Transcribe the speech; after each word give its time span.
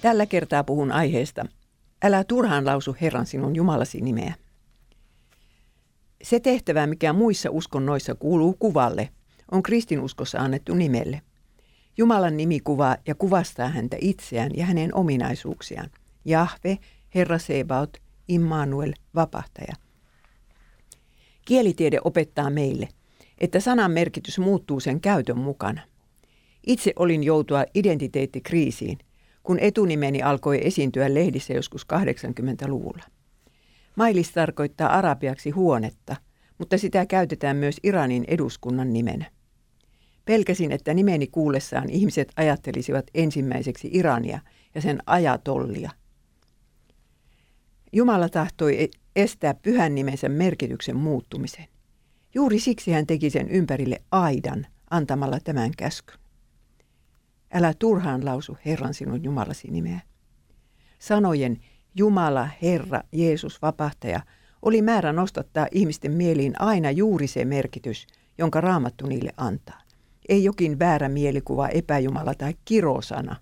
Tällä 0.00 0.26
kertaa 0.26 0.64
puhun 0.64 0.92
aiheesta 0.92 1.44
Älä 2.02 2.24
turhaan 2.24 2.66
lausu 2.66 2.96
Herran 3.00 3.26
sinun 3.26 3.56
Jumalasi 3.56 4.00
nimeä. 4.00 4.34
Se 6.22 6.40
tehtävä, 6.40 6.86
mikä 6.86 7.12
muissa 7.12 7.50
uskonnoissa 7.50 8.14
kuuluu 8.14 8.56
kuvalle, 8.58 9.08
on 9.50 9.62
kristinuskossa 9.62 10.38
annettu 10.38 10.74
nimelle. 10.74 11.22
Jumalan 11.98 12.36
nimi 12.36 12.60
kuvaa 12.60 12.96
ja 13.06 13.14
kuvastaa 13.14 13.68
häntä 13.68 13.96
itseään 14.00 14.50
ja 14.54 14.66
hänen 14.66 14.94
ominaisuuksiaan. 14.94 15.90
Jahve, 16.24 16.78
Herra 17.14 17.38
Sebaot, 17.38 17.96
Immanuel, 18.28 18.92
vapahtaja. 19.14 19.74
Kielitiede 21.44 21.98
opettaa 22.04 22.50
meille, 22.50 22.88
että 23.38 23.60
sanan 23.60 23.90
merkitys 23.90 24.38
muuttuu 24.38 24.80
sen 24.80 25.00
käytön 25.00 25.38
mukana. 25.38 25.80
Itse 26.68 26.92
olin 26.96 27.24
joutua 27.24 27.64
identiteettikriisiin, 27.74 28.98
kun 29.42 29.58
etunimeni 29.60 30.22
alkoi 30.22 30.66
esiintyä 30.66 31.14
lehdissä 31.14 31.52
joskus 31.52 31.86
80-luvulla. 31.92 33.04
Mailis 33.96 34.32
tarkoittaa 34.32 34.88
arabiaksi 34.98 35.50
huonetta, 35.50 36.16
mutta 36.58 36.78
sitä 36.78 37.06
käytetään 37.06 37.56
myös 37.56 37.76
Iranin 37.82 38.24
eduskunnan 38.28 38.92
nimenä. 38.92 39.24
Pelkäsin, 40.24 40.72
että 40.72 40.94
nimeni 40.94 41.26
kuullessaan 41.26 41.90
ihmiset 41.90 42.32
ajattelisivat 42.36 43.06
ensimmäiseksi 43.14 43.90
Irania 43.92 44.40
ja 44.74 44.80
sen 44.80 44.98
ajatollia. 45.06 45.90
Jumala 47.92 48.28
tahtoi 48.28 48.82
e- 48.82 48.88
estää 49.16 49.54
pyhän 49.54 49.94
nimensä 49.94 50.28
merkityksen 50.28 50.96
muuttumisen. 50.96 51.66
Juuri 52.34 52.60
siksi 52.60 52.92
hän 52.92 53.06
teki 53.06 53.30
sen 53.30 53.48
ympärille 53.48 54.00
aidan 54.10 54.66
antamalla 54.90 55.38
tämän 55.44 55.70
käskyn. 55.76 56.27
Älä 57.52 57.74
turhaan 57.78 58.24
lausu 58.24 58.56
Herran 58.66 58.94
sinun 58.94 59.24
Jumalasi 59.24 59.70
nimeä. 59.70 60.00
Sanojen 60.98 61.58
Jumala, 61.94 62.48
Herra, 62.62 63.00
Jeesus, 63.12 63.62
vapahtaja 63.62 64.20
oli 64.62 64.82
määrä 64.82 65.12
nostattaa 65.12 65.66
ihmisten 65.72 66.12
mieliin 66.12 66.54
aina 66.58 66.90
juuri 66.90 67.26
se 67.26 67.44
merkitys, 67.44 68.06
jonka 68.38 68.60
raamattu 68.60 69.06
niille 69.06 69.32
antaa. 69.36 69.82
Ei 70.28 70.44
jokin 70.44 70.78
väärä 70.78 71.08
mielikuva, 71.08 71.68
epäjumala 71.68 72.34
tai 72.34 72.54
kirosana. 72.64 73.36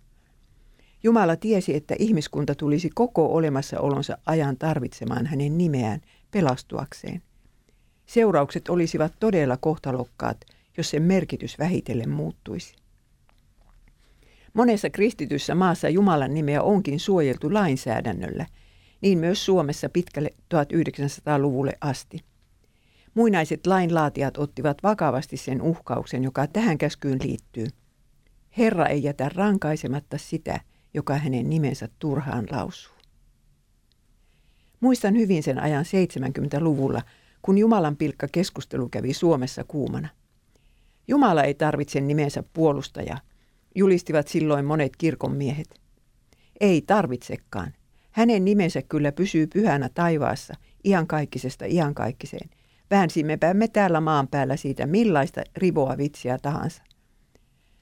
Jumala 1.02 1.36
tiesi, 1.36 1.74
että 1.74 1.94
ihmiskunta 1.98 2.54
tulisi 2.54 2.90
koko 2.94 3.26
olemassaolonsa 3.34 4.18
ajan 4.26 4.56
tarvitsemaan 4.56 5.26
hänen 5.26 5.58
nimeään 5.58 6.00
pelastuakseen. 6.30 7.22
Seuraukset 8.06 8.68
olisivat 8.68 9.12
todella 9.20 9.56
kohtalokkaat, 9.56 10.40
jos 10.76 10.90
sen 10.90 11.02
merkitys 11.02 11.58
vähitellen 11.58 12.10
muuttuisi. 12.10 12.74
Monessa 14.56 14.90
kristityssä 14.90 15.54
maassa 15.54 15.88
Jumalan 15.88 16.34
nimeä 16.34 16.62
onkin 16.62 17.00
suojeltu 17.00 17.54
lainsäädännöllä, 17.54 18.46
niin 19.00 19.18
myös 19.18 19.44
Suomessa 19.44 19.88
pitkälle 19.88 20.30
1900-luvulle 20.54 21.72
asti. 21.80 22.20
Muinaiset 23.14 23.66
lainlaatijat 23.66 24.38
ottivat 24.38 24.82
vakavasti 24.82 25.36
sen 25.36 25.62
uhkauksen, 25.62 26.24
joka 26.24 26.46
tähän 26.46 26.78
käskyyn 26.78 27.18
liittyy. 27.22 27.66
Herra 28.58 28.86
ei 28.86 29.02
jätä 29.02 29.28
rankaisematta 29.34 30.18
sitä, 30.18 30.60
joka 30.94 31.16
hänen 31.16 31.50
nimensä 31.50 31.88
turhaan 31.98 32.46
lausuu. 32.50 32.96
Muistan 34.80 35.16
hyvin 35.16 35.42
sen 35.42 35.58
ajan 35.58 35.84
70-luvulla, 35.84 37.02
kun 37.42 37.58
Jumalan 37.58 37.96
pilkka 37.96 38.28
keskustelu 38.32 38.88
kävi 38.88 39.12
Suomessa 39.12 39.64
kuumana. 39.64 40.08
Jumala 41.08 41.42
ei 41.42 41.54
tarvitse 41.54 42.00
nimensä 42.00 42.42
puolustaja, 42.52 43.16
julistivat 43.76 44.28
silloin 44.28 44.64
monet 44.64 44.92
kirkonmiehet. 44.98 45.80
Ei 46.60 46.82
tarvitsekaan. 46.82 47.72
Hänen 48.10 48.44
nimensä 48.44 48.82
kyllä 48.82 49.12
pysyy 49.12 49.46
pyhänä 49.46 49.88
taivaassa, 49.94 50.54
iankaikkisesta 50.84 51.64
iankaikkiseen. 51.64 52.50
Väänsimmepä 52.90 53.54
me 53.54 53.68
täällä 53.68 54.00
maan 54.00 54.28
päällä 54.28 54.56
siitä 54.56 54.86
millaista 54.86 55.42
rivoa 55.56 55.96
vitsiä 55.96 56.38
tahansa. 56.42 56.82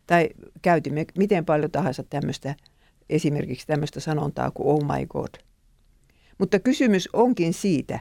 Tai 0.06 0.28
käytimme 0.62 1.04
miten 1.18 1.44
paljon 1.44 1.70
tahansa 1.70 2.02
tämmöistä, 2.02 2.54
esimerkiksi 3.10 3.66
tämmöistä 3.66 4.00
sanontaa 4.00 4.50
kuin 4.50 4.68
oh 4.68 4.98
my 4.98 5.06
god. 5.06 5.28
Mutta 6.38 6.58
kysymys 6.58 7.08
onkin 7.12 7.54
siitä, 7.54 8.00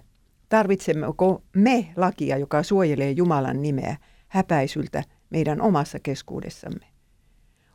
tarvitsemmeko 0.49 1.43
me 1.55 1.93
lakia, 1.95 2.37
joka 2.37 2.63
suojelee 2.63 3.11
Jumalan 3.11 3.61
nimeä 3.61 3.97
häpäisyltä 4.27 5.03
meidän 5.29 5.61
omassa 5.61 5.99
keskuudessamme. 5.99 6.92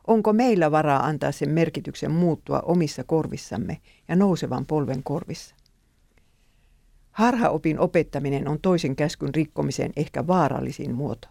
Onko 0.09 0.33
meillä 0.33 0.71
varaa 0.71 1.05
antaa 1.05 1.31
sen 1.31 1.49
merkityksen 1.49 2.11
muuttua 2.11 2.59
omissa 2.59 3.03
korvissamme 3.03 3.77
ja 4.07 4.15
nousevan 4.15 4.65
polven 4.65 5.03
korvissa? 5.03 5.55
Harhaopin 7.11 7.79
opettaminen 7.79 8.47
on 8.47 8.59
toisen 8.61 8.95
käskyn 8.95 9.35
rikkomisen 9.35 9.91
ehkä 9.95 10.27
vaarallisin 10.27 10.95
muoto. 10.95 11.27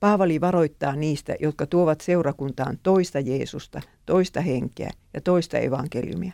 Paavali 0.00 0.40
varoittaa 0.40 0.96
niistä, 0.96 1.36
jotka 1.40 1.66
tuovat 1.66 2.00
seurakuntaan 2.00 2.78
toista 2.82 3.20
Jeesusta, 3.20 3.80
toista 4.06 4.40
henkeä 4.40 4.90
ja 5.14 5.20
toista 5.20 5.58
evankeliumia. 5.58 6.32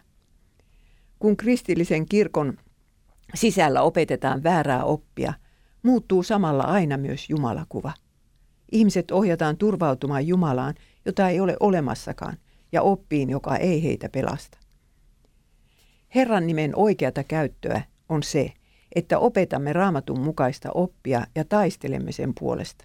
Kun 1.18 1.36
kristillisen 1.36 2.06
kirkon 2.06 2.58
sisällä 3.34 3.82
opetetaan 3.82 4.42
väärää 4.42 4.84
oppia, 4.84 5.34
muuttuu 5.82 6.22
samalla 6.22 6.64
aina 6.64 6.96
myös 6.96 7.30
Jumalakuva. 7.30 7.92
Ihmiset 8.72 9.10
ohjataan 9.10 9.56
turvautumaan 9.56 10.26
Jumalaan 10.26 10.74
jota 11.04 11.28
ei 11.28 11.40
ole 11.40 11.56
olemassakaan, 11.60 12.36
ja 12.72 12.82
oppiin, 12.82 13.30
joka 13.30 13.56
ei 13.56 13.82
heitä 13.82 14.08
pelasta. 14.08 14.58
Herran 16.14 16.46
nimen 16.46 16.72
oikeata 16.76 17.24
käyttöä 17.24 17.82
on 18.08 18.22
se, 18.22 18.52
että 18.94 19.18
opetamme 19.18 19.72
raamatun 19.72 20.20
mukaista 20.20 20.70
oppia 20.74 21.26
ja 21.34 21.44
taistelemme 21.44 22.12
sen 22.12 22.32
puolesta. 22.38 22.84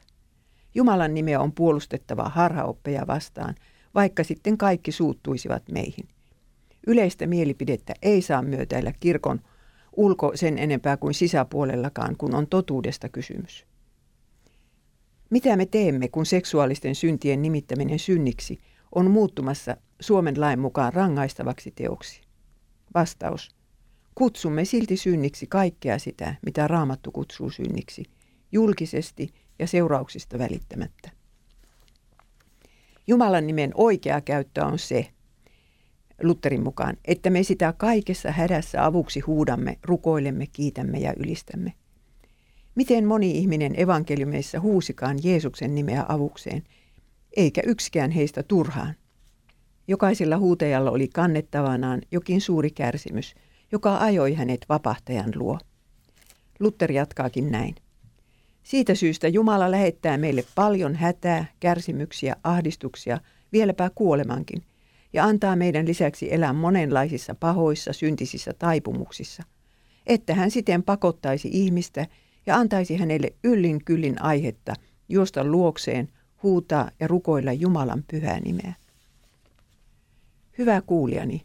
Jumalan 0.76 1.14
nimeä 1.14 1.40
on 1.40 1.52
puolustettava 1.52 2.24
harhaoppeja 2.24 3.08
vastaan, 3.08 3.56
vaikka 3.96 4.24
sitten 4.24 4.58
kaikki 4.58 4.92
suuttuisivat 4.92 5.64
meihin. 5.72 6.08
Yleistä 6.88 7.28
mielipidettä 7.28 7.94
ei 8.02 8.22
saa 8.22 8.42
myötäillä 8.42 8.94
kirkon 9.00 9.42
ulko 9.96 10.32
sen 10.36 10.58
enempää 10.58 10.98
kuin 10.98 11.14
sisäpuolellakaan, 11.14 12.16
kun 12.18 12.36
on 12.36 12.48
totuudesta 12.48 13.10
kysymys. 13.10 13.66
Mitä 15.30 15.56
me 15.56 15.66
teemme, 15.66 16.08
kun 16.08 16.26
seksuaalisten 16.26 16.96
syntien 16.96 17.42
nimittäminen 17.42 18.00
synniksi 18.00 18.60
on 18.96 19.12
muuttumassa 19.12 19.78
Suomen 20.00 20.42
lain 20.42 20.60
mukaan 20.60 20.94
rangaistavaksi 20.94 21.72
teoksi? 21.72 22.22
Vastaus. 22.94 23.56
Kutsumme 24.16 24.66
silti 24.66 24.98
synniksi 24.98 25.48
kaikkea 25.48 26.00
sitä, 26.00 26.36
mitä 26.46 26.68
Raamattu 26.68 27.12
kutsuu 27.12 27.50
synniksi, 27.50 28.04
julkisesti 28.52 29.34
ja 29.60 29.68
seurauksista 29.68 30.40
välittämättä. 30.40 31.12
Jumalan 33.08 33.48
nimen 33.48 33.72
oikea 33.76 34.22
käyttö 34.22 34.66
on 34.66 34.80
se, 34.80 35.10
Lutherin 36.24 36.64
mukaan, 36.64 36.98
että 37.06 37.30
me 37.30 37.44
sitä 37.44 37.74
kaikessa 37.78 38.32
hädässä 38.32 38.86
avuksi 38.86 39.20
huudamme, 39.20 39.78
rukoilemme, 39.84 40.48
kiitämme 40.48 40.98
ja 40.98 41.14
ylistämme. 41.18 41.74
Miten 42.76 43.06
moni 43.06 43.32
ihminen 43.32 43.80
evankeliumeissa 43.80 44.60
huusikaan 44.60 45.20
Jeesuksen 45.24 45.76
nimeä 45.76 46.06
avukseen, 46.10 46.64
eikä 47.38 47.62
yksikään 47.66 48.12
heistä 48.12 48.44
turhaan. 48.44 48.96
Jokaisella 49.88 50.38
huutajalla 50.38 50.92
oli 50.92 51.08
kannettavanaan 51.08 52.02
jokin 52.12 52.42
suuri 52.42 52.72
kärsimys, 52.72 53.36
joka 53.72 53.98
ajoi 53.98 54.34
hänet 54.34 54.66
vapahtajan 54.70 55.32
luo. 55.36 55.60
Luther 56.60 56.92
jatkaakin 56.92 57.52
näin. 57.52 57.76
Siitä 58.64 58.96
syystä 58.96 59.28
Jumala 59.28 59.72
lähettää 59.72 60.18
meille 60.18 60.44
paljon 60.56 60.96
hätää, 60.96 61.46
kärsimyksiä, 61.60 62.36
ahdistuksia, 62.44 63.20
vieläpä 63.52 63.90
kuolemankin, 63.96 64.62
ja 65.14 65.24
antaa 65.26 65.56
meidän 65.56 65.88
lisäksi 65.88 66.34
elää 66.34 66.54
monenlaisissa 66.54 67.36
pahoissa, 67.36 67.94
syntisissä 67.94 68.54
taipumuksissa, 68.60 69.44
että 70.08 70.34
hän 70.36 70.52
siten 70.52 70.84
pakottaisi 70.84 71.50
ihmistä 71.52 72.08
ja 72.46 72.56
antaisi 72.56 72.98
hänelle 72.98 73.34
yllin 73.44 73.86
kyllin 73.86 74.22
aihetta 74.22 74.74
juosta 75.10 75.44
luokseen, 75.44 76.10
huutaa 76.44 76.92
ja 77.00 77.08
rukoilla 77.08 77.54
Jumalan 77.54 78.04
pyhää 78.12 78.40
nimeä. 78.40 78.74
Hyvä 80.58 80.82
kuulijani, 80.82 81.42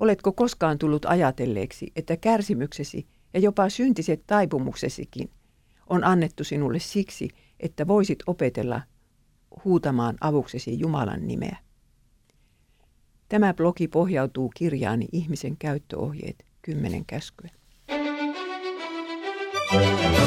oletko 0.00 0.32
koskaan 0.32 0.78
tullut 0.78 1.04
ajatelleeksi, 1.04 1.92
että 1.96 2.16
kärsimyksesi 2.16 3.06
ja 3.34 3.40
jopa 3.40 3.68
syntiset 3.68 4.22
taipumuksesikin 4.26 5.30
on 5.86 6.04
annettu 6.04 6.44
sinulle 6.44 6.78
siksi, 6.78 7.28
että 7.60 7.86
voisit 7.86 8.18
opetella 8.26 8.82
huutamaan 9.64 10.16
avuksesi 10.20 10.78
Jumalan 10.78 11.26
nimeä? 11.26 11.56
Tämä 13.28 13.54
blogi 13.54 13.88
pohjautuu 13.88 14.52
kirjaani 14.56 15.06
Ihmisen 15.12 15.56
käyttöohjeet, 15.56 16.46
kymmenen 16.62 17.04
käskyä. 17.06 17.50
thank 19.74 20.18
you 20.18 20.23